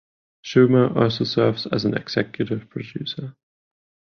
Schumer 0.43 0.95
also 0.97 1.23
serves 1.23 1.67
as 1.67 1.85
an 1.85 1.93
executive 1.95 2.67
producer. 2.71 3.35